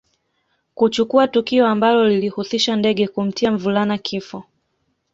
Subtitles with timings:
[0.73, 4.43] Kuchukua tukio ambalo lilihusisha ndege kumtia mvulana kifo